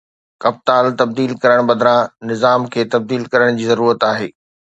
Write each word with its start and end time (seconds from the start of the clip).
ڪپتان 0.43 0.83
تبديل 0.99 1.31
ڪرڻ 1.41 1.59
بدران 1.69 2.01
نظام 2.29 2.61
کي 2.73 2.81
تبديل 2.95 3.23
ڪرڻ 3.33 3.47
جي 3.61 3.65
ضرورت 3.73 3.99
آهي 4.11 4.29